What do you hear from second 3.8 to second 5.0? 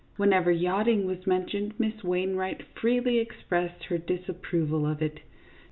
her disapproval of